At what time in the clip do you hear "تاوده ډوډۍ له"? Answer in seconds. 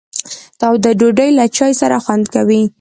0.59-1.45